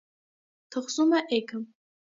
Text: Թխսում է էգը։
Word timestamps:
Թխսում 0.77 1.15
է 1.21 1.23
էգը։ 1.41 1.65